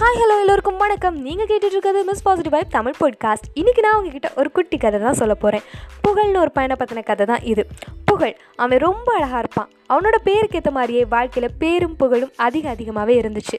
Hi 0.00 0.18
hello 0.20 0.40
எல்லோருக்கும் 0.40 0.76
வணக்கம். 0.76 1.22
நீங்கள் 1.22 1.46
கேட்டுட்ருக்கிறது 1.46 2.04
Miss 2.04 2.22
Positive 2.22 2.52
Vibe 2.52 2.70
Tamil 2.70 2.94
podcast 3.00 3.48
இன்றைக்கி 3.54 3.80
நான் 3.80 3.96
உங்ககிட்ட 3.96 4.32
ஒரு 4.36 4.50
குட்டி 4.50 4.76
கதை 4.76 5.00
தான் 5.00 5.14
சொல்ல 5.14 5.34
போகிறேன் 5.34 5.62
புகழ்னு 6.08 6.38
ஒரு 6.38 6.50
பையனை 6.50 6.76
பற்றின 6.78 7.04
கதை 7.04 7.26
தான் 7.26 7.42
இது. 7.42 7.66
புகழ். 8.10 8.34
அவன் 8.62 8.80
ரொம்ப 8.86 9.08
அழகாக 9.16 9.40
இருப்பான். 9.42 9.68
அவனோட 9.92 10.16
பேருக்கு 10.26 10.56
ஏற்ற 10.58 10.70
மாதிரியே 10.76 11.02
வாழ்க்கையில் 11.12 11.54
பேரும் 11.62 11.94
புகழும் 12.00 12.32
அதிக 12.46 12.64
அதிகமாகவே 12.74 13.14
இருந்துச்சு. 13.20 13.56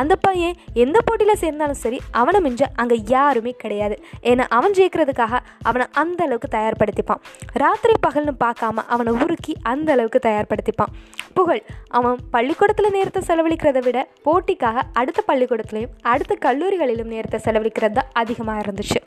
அந்த 0.00 0.14
பையன் 0.24 0.56
எந்த 0.84 0.98
போட்டியில் 1.06 1.40
சேர்ந்தாலும் 1.42 1.80
சரி 1.82 1.98
அவனை 2.20 2.40
மிஞ்ச 2.46 2.62
அங்கே 2.82 2.96
யாருமே 3.14 3.52
கிடையாது. 3.62 3.96
ஏன்னா 4.30 4.44
அவன் 4.56 4.76
ஜெயிக்கிறதுக்காக 4.78 5.40
அவனை 5.68 5.86
அந்த 6.02 6.20
அளவுக்கு 6.26 6.50
தயார்படுத்திப்பான். 6.56 7.22
ராத்திரி 7.62 7.94
பகல்னு 8.06 8.34
பார்க்காம 8.44 8.84
அவனை 8.94 9.14
உருக்கி 9.24 9.54
அந்த 9.72 9.90
அளவுக்கு 9.96 10.20
தயார்படுத்திப்பான். 10.28 10.94
புகழ் 11.38 11.62
அவன் 11.98 12.18
பள்ளிக்கூடத்தில் 12.36 12.94
நேரத்தை 12.98 13.22
செலவழிக்கிறத 13.30 13.82
விட 13.88 13.98
போட்டிக்காக 14.28 14.86
அடுத்த 15.02 15.20
பள்ளிக்கூடத்துலையும் 15.30 15.94
அடுத்த 16.14 16.36
கல்லூரிகளிலும் 16.46 17.12
நேரத்தை 17.16 17.40
செலவழிக்கிறது 17.46 17.96
தான் 18.00 18.12
அதிகமாக 18.22 18.64
இருந்துச்சு. 18.66 19.00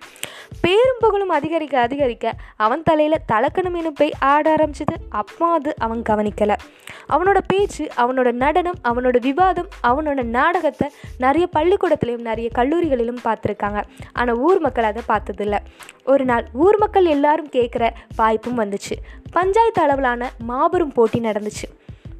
பேரும் 0.61 0.99
புகழும் 0.99 1.29
அதிகரிக்க 1.29 1.79
அதிகரிக்க 1.79 2.33
அவன் 2.55 2.83
தலையில் 2.83 3.23
தலக்கணம் 3.31 3.77
இனுப்பை 3.77 4.13
ஆட 4.19 4.55
ஆரம்பிச்சது. 4.55 4.95
அப்போ 5.09 5.45
அது 5.47 5.73
அவன் 5.77 6.01
கவனிக்கலை. 6.09 6.55
அவனோட 7.09 7.37
பேச்சு 7.47 7.89
அவனோட 7.97 8.31
நடனம் 8.31 8.79
அவனோட 8.83 9.19
விவாதம் 9.21 9.69
அவனோட 9.83 10.23
நாடகத்தை 10.23 10.89
நிறைய 11.17 11.47
பள்ளிக்கூடத்துலையும் 11.55 12.27
நிறைய 12.29 12.49
கல்லூரிகளிலும் 12.55 13.23
பார்த்துருக்காங்க. 13.23 13.81
ஆனால் 14.13 14.35
ஊர் 14.35 14.59
மக்கள் 14.59 14.83
அதை 14.83 15.03
பார்த்ததில்ல. 15.07 15.57
ஒரு 16.03 16.25
நாள் 16.25 16.45
ஊர் 16.53 16.77
மக்கள் 16.77 17.05
எல்லாரும் 17.05 17.49
கேட்குற 17.51 17.89
வாய்ப்பும் 18.15 18.59
வந்துச்சு. 18.59 18.97
பஞ்சாயத்து 19.31 19.81
அளவிலான 19.81 20.31
மாபெரும் 20.37 20.91
போட்டி 20.91 21.19
நடந்துச்சு. 21.19 21.69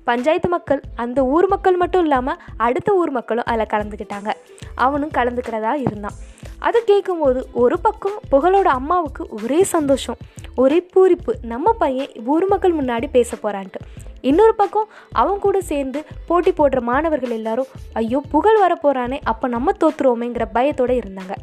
பஞ்சாயத்து 0.03 0.49
மக்கள் 0.49 0.81
அந்த 0.95 1.25
ஊர் 1.25 1.47
மக்கள் 1.47 1.75
மட்டும் 1.75 2.03
இல்லாமல் 2.03 2.39
அடுத்த 2.57 2.93
ஊர் 2.93 3.11
மக்களும் 3.11 3.45
அதில் 3.45 3.71
கலந்துக்கிட்டாங்க 3.73 4.31
அவனும் 4.75 5.15
கலந்துக்கிறதா 5.17 5.73
இருந்தான். 5.73 6.17
அதை 6.59 6.81
கேட்கும்போது 6.85 7.49
ஒரு 7.53 7.79
பக்கம் 7.79 8.17
புகழோட 8.31 8.69
அம்மாவுக்கு 8.79 9.27
ஒரே 9.29 9.63
சந்தோஷம் 9.63 10.17
ஒரே 10.55 10.87
பூரிப்பு 10.95 11.33
நம்ம 11.41 11.73
பையன் 11.73 12.11
ஊர் 12.25 12.45
மக்கள் 12.45 12.75
முன்னாடி 12.75 13.07
பேச 13.11 13.37
போகிறான்ட்டு 13.43 13.79
இன்னொரு 14.21 14.55
பக்கம் 14.55 14.89
அவன் 15.11 15.39
கூட 15.39 15.61
சேர்ந்து 15.61 16.05
போட்டி 16.27 16.51
போடுற 16.51 16.81
மாணவர்கள் 16.81 17.29
எல்லாரும் 17.29 17.71
ஐயோ 17.93 18.21
புகழ் 18.29 18.59
வரப்போகிறானே 18.61 19.19
அப்போ 19.23 19.47
நம்ம 19.47 19.71
தோற்றுருவோமேங்கிற 19.71 20.45
பயத்தோடு 20.53 20.93
இருந்தாங்க. 20.93 21.35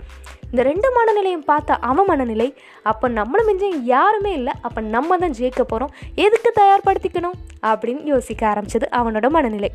இந்த 0.51 0.63
ரெண்டு 0.63 0.89
மனநிலையும் 0.97 1.45
பார்த்தா 1.47 1.77
அவன் 1.81 2.07
மனநிலை 2.07 2.55
அப்போ 2.83 3.09
நம்மளும் 3.09 3.49
மிஞ்ச 3.49 3.83
யாருமே 3.83 4.33
இல்லை 4.33 4.53
அப்போ 4.63 4.81
நம்ம 4.81 5.17
தான் 5.17 5.31
ஜெயிக்க 5.31 5.63
போகிறோம் 5.63 5.93
எதுக்கு 6.15 6.53
தயார்படுத்திக்கணும்? 6.61 7.37
அப்படின்னு 7.63 8.05
யோசிக்க 8.05 8.49
ஆரம்பிச்சது 8.49 8.89
அவனோட 8.91 9.29
மனநிலை. 9.29 9.73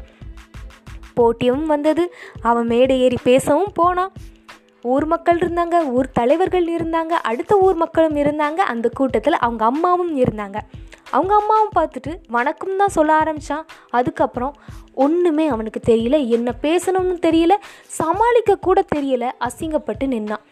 போட்டியும் 1.16 1.66
வந்தது. 1.66 2.14
அவன் 2.42 2.68
மேடை 2.68 3.02
ஏறி 3.02 3.18
பேசவும் 3.24 3.74
போனான். 3.74 4.12
ஊர் 4.82 5.06
மக்கள் 5.06 5.38
இருந்தாங்க 5.38 5.78
ஊர் 5.90 6.10
தலைவர்கள் 6.12 6.66
இருந்தாங்க 6.76 7.16
அடுத்த 7.30 7.58
ஊர் 7.58 7.76
மக்களும் 7.76 8.18
இருந்தாங்க. 8.18 8.64
அந்த 8.74 8.90
கூட்டத்தில் 8.94 9.44
அவங்க 9.46 9.66
அம்மாவும் 9.66 10.18
இருந்தாங்க. 10.18 10.58
அவங்க 11.12 11.34
அம்மாவும் 11.36 11.76
பார்த்துட்டு 11.76 12.12
வணக்கம் 12.28 12.78
தான் 12.78 12.96
சொல்ல 12.98 13.14
ஆரம்பித்தான் 13.14 13.66
அதுக்கப்புறம் 13.90 14.56
ஒன்றுமே 14.94 15.48
அவனுக்கு 15.48 15.80
தெரியல. 15.86 16.28
என்ன 16.28 16.54
பேசணும்னு 16.62 17.18
தெரியல. 17.28 17.54
சமாளிக்க 18.00 18.56
கூட 18.56 18.84
தெரியல. 18.96 19.32
அசிங்கப்பட்டு 19.40 20.06
நின்னான். 20.06 20.44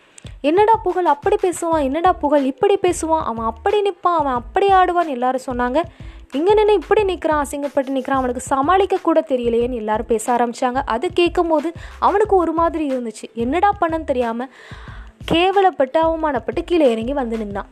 என்னடா 0.42 0.74
புகழ் 0.84 1.06
அப்படி 1.06 1.36
பேசுவான்? 1.42 1.84
என்னடா 1.84 2.12
புகழ் 2.14 2.44
இப்படி 2.44 2.78
பேசுவான்? 2.82 3.24
அவன் 3.24 3.46
அப்படி 3.46 3.82
நிற்பான் 3.82 4.20
அவன் 4.22 4.34
அப்படி 4.34 4.68
ஆடுவான்னு 4.68 5.14
எல்லாரும் 5.18 5.48
சொன்னாங்க. 5.52 5.80
இங்கே 6.38 6.54
நின்று 6.58 6.74
இப்படி 6.74 7.04
நிற்கிறான் 7.04 7.42
அசிங்கப்பட்டு 7.44 7.96
நிற்கிறான் 7.96 8.22
அவனுக்கு 8.22 8.44
சமாளிக்க 8.54 8.96
கூட 9.02 9.20
தெரியலையேன்னு 9.32 9.82
எல்லாரும் 9.82 10.12
பேச 10.14 10.26
ஆரம்பித்தாங்க 10.36 10.82
அது 10.94 11.08
கேட்கும் 11.20 11.52
போது 11.54 11.72
அவனுக்கு 12.00 12.36
ஒரு 12.36 12.54
மாதிரி 12.54 12.86
இருந்துச்சு. 12.94 13.28
என்னடா 13.44 13.70
பண்ணன்னு 13.82 14.10
தெரியாமல் 14.12 14.52
கேவலப்பட்டு 15.32 16.00
அவமானப்பட்டு 16.08 16.62
கீழே 16.66 16.88
இறங்கி 16.92 17.14
வந்து 17.14 17.38
நின்னான். 17.38 17.70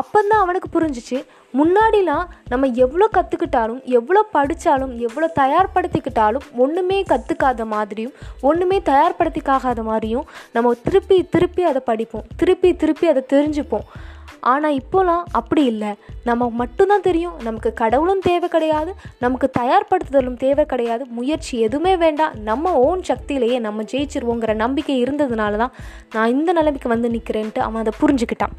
அப்போந்தான் 0.00 0.42
அவனுக்கு 0.44 0.68
புரிஞ்சிச்சு 0.74 1.18
முன்னாடிலாம் 1.58 2.26
நம்ம 2.48 2.66
எவ்வளோ 2.84 3.06
கற்றுக்கிட்டாலும் 3.16 3.80
எவ்வளோ 3.98 4.20
படித்தாலும் 4.32 4.92
எவ்வளோ 5.06 5.28
தயார்படுத்திக்கிட்டாலும் 5.38 6.44
ஒன்றுமே 6.64 6.98
கற்றுக்காத 7.02 7.64
மாதிரியும் 7.72 8.14
ஒன்றுமே 8.40 8.78
தயார்படுத்திக்காகாத 8.90 9.82
மாதிரியும் 9.88 10.28
நம்ம 10.52 10.74
திருப்பி 10.86 11.18
திருப்பி 11.34 11.64
அதை 11.70 11.82
படிப்போம். 11.84 12.28
திருப்பி 12.36 12.70
திருப்பி 12.82 13.08
அதை 13.12 13.22
தெரிஞ்சுப்போம். 13.34 13.86
ஆனால் 14.40 14.78
இப்போலாம் 14.78 15.24
அப்படி 15.32 15.64
இல்லை. 15.64 15.94
நம்ம 16.24 16.48
மட்டும்தான் 16.50 17.00
தெரியும். 17.00 17.36
நமக்கு 17.42 17.72
கடவுளும் 17.72 18.20
தேவை 18.20 18.48
கிடையாது. 18.48 18.94
நமக்கு 19.18 19.50
தயார்படுத்துதலும் 19.58 20.36
தேவை 20.36 20.66
கிடையாது. 20.66 21.06
முயற்சி 21.06 21.58
எதுவுமே 21.60 21.96
வேண்டாம். 21.96 22.34
நம்ம 22.42 22.72
ஓன் 22.72 23.02
சக்தியிலேயே 23.02 23.58
நம்ம 23.58 23.82
ஜெயிச்சிருவோங்கிற 23.82 24.54
நம்பிக்கை 24.54 25.04
இருந்ததுனால 25.04 25.56
தான் 25.56 25.72
நான் 26.14 26.30
இந்த 26.30 26.52
நிலைமைக்கு 26.52 26.88
வந்து 26.88 27.10
நிற்கிறேன்ட்டு 27.10 27.58
அவன் 27.58 27.82
அதை 27.82 27.92
புரிஞ்சுக்கிட்டான். 28.02 28.54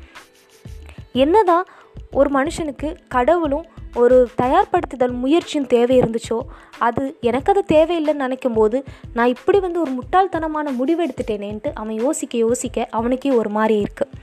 என்னதான் 1.14 1.66
ஒரு 2.12 2.30
மனுஷனுக்கு 2.30 2.96
கடவுளும் 3.08 3.66
ஒரு 3.96 4.30
தயார்படுத்துதல் 4.42 5.14
முயற்சியும் 5.14 5.68
தேவை 5.68 6.02
இருந்துச்சோ 6.02 6.40
அது 6.80 7.18
எனக்கு 7.22 7.52
அது 7.52 7.64
தேவையில்லைன்னு 7.74 8.14
நினைக்கும் 8.14 8.54
போது 8.54 8.84
நான் 9.14 9.28
இப்படி 9.28 9.60
வந்து 9.60 9.80
ஒரு 9.80 9.92
முட்டாள்தனமான 9.92 10.76
முடிவு 10.76 11.06
எடுத்துட்டேனேன்ட்டு 11.06 11.72
அவன் 11.74 11.96
யோசிக்க 11.96 12.38
யோசிக்க 12.38 12.88
அவனுக்கே 12.90 13.32
ஒரு 13.32 13.50
மாதிரி 13.50 13.84
இருக்குது 13.84 14.21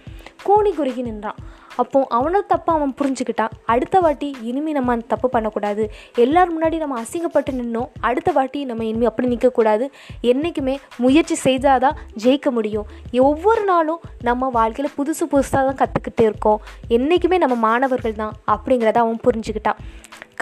கூனி 0.48 0.70
குறுகி 0.80 1.02
நின்றான். 1.08 1.38
அப்போ 1.82 1.98
அவனோட 2.16 2.38
தப்பை 2.52 2.70
அவன் 2.76 2.94
புரிஞ்சுக்கிட்டான். 3.00 3.52
அடுத்த 3.72 3.96
வாட்டி 4.04 4.28
இனிமேல் 4.48 4.76
நம்ம 4.78 4.92
அந்த 4.94 5.06
தப்பு 5.12 5.28
பண்ணக்கூடாது. 5.34 5.82
எல்லாரும் 6.24 6.54
முன்னாடி 6.54 6.76
நம்ம 6.82 6.96
அசிங்கப்பட்டு 7.02 7.52
நின்னோம். 7.58 7.90
அடுத்த 8.08 8.32
வாட்டி 8.38 8.60
நம்ம 8.70 8.84
இனிமேல் 8.88 9.10
அப்படி 9.10 9.28
நிற்கக்கூடாது 9.34 9.86
என்றைக்குமே 10.30 10.74
முயற்சி 11.04 11.36
செய்தாதான் 11.44 11.98
ஜெயிக்க 12.24 12.50
முடியும். 12.58 12.88
ஒவ்வொரு 13.30 13.64
நாளும் 13.72 14.02
நம்ம 14.28 14.48
வாழ்க்கையில் 14.58 14.96
புதுசு 14.98 15.26
புதுசாக 15.34 15.62
தான் 15.68 15.80
கற்றுக்கிட்டே 15.82 16.26
இருக்கோம். 16.30 16.62
என்றைக்குமே 16.98 17.38
நம்ம 17.44 17.58
மாணவர்கள் 17.68 18.20
தான் 18.22 18.36
அப்படிங்கிறத 18.54 19.00
அவன் 19.04 19.24
புரிஞ்சுக்கிட்டான். 19.26 19.80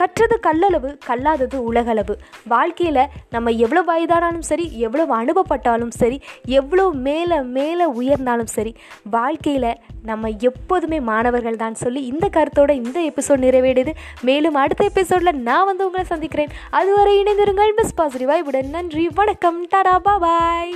கற்றது 0.01 0.37
கல்லளவு 0.47 0.91
கல்லாதது 1.07 1.59
உலகளவு. 1.73 2.15
வாழ்க்கையில் 2.53 3.03
நம்ம 3.31 3.53
எவ்வளோ 3.65 3.83
வயதானாலும் 3.91 4.47
சரி 4.51 4.67
எவ்வளோ 4.87 5.05
அனுபவப்பட்டாலும் 5.17 5.95
சரி 6.01 6.19
எவ்வளோ 6.61 6.85
மேலே 7.07 7.39
மேலே 7.57 7.87
உயர்ந்தாலும் 8.01 8.53
சரி 8.57 8.73
வாழ்க்கையில் 9.11 9.71
நம்ம 10.03 10.29
எப்போதுமே 10.49 11.01
மாணவர்கள் 11.11 11.63
தான் 11.63 11.81
சொல்லி 11.83 12.03
இந்த 12.13 12.27
கருத்தோட 12.37 12.71
இந்த 12.81 12.99
எபிசோட் 13.11 13.45
நிறைவேடுது 13.47 13.95
மேலும் 14.21 14.59
அடுத்த 14.65 14.85
எபிசோடில் 14.85 15.43
நான் 15.49 15.69
வந்து 15.71 15.87
உங்களை 15.87 16.07
சந்திக்கிறேன். 16.13 16.53
அதுவரை 16.71 17.15
இணைந்திருங்கள் 17.23 17.77
மிஸ் 17.77 17.97
பாசிட்டிவாய். 18.01 18.45
விட 18.49 18.61
நன்றி 18.77 19.07
வணக்கம். 19.15 19.61
டாடா 19.69 19.97
பாய் 19.99 20.75